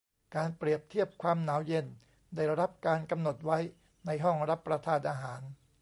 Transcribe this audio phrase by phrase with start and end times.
[0.35, 1.85] การเปรียบเทียบความหนาวเย็น
[2.35, 3.57] ได้รับการกำหนดไว้
[4.05, 5.41] ในห้องรับประทานอาหาร